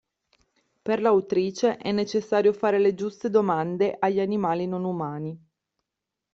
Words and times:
Per 0.81 0.99
l’autrice, 0.99 1.77
è 1.77 1.91
necessario 1.91 2.53
“fare 2.53 2.79
le 2.79 2.95
giuste 2.95 3.29
domande” 3.29 3.97
agli 3.99 4.19
animali 4.19 4.65
non-umani. 4.65 5.39